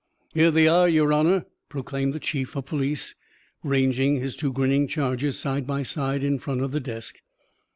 [0.33, 3.13] "Here they are, Your Honour!" proclaimed the chief of police,
[3.63, 7.21] ranging his two grinning charges side by side in front of the desk.